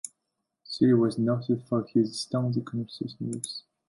Siri 0.63 0.95
was 0.95 1.19
noted 1.19 1.61
for 1.69 1.83
his 1.93 2.19
staunchly 2.21 2.63
conservative 2.63 3.15
views. 3.19 3.65